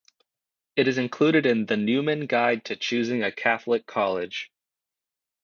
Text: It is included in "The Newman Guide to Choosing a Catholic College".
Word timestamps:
It 0.75 0.87
is 0.87 0.97
included 0.97 1.45
in 1.45 1.67
"The 1.67 1.77
Newman 1.77 2.25
Guide 2.25 2.65
to 2.65 2.75
Choosing 2.75 3.21
a 3.21 3.31
Catholic 3.31 3.85
College". 3.85 4.51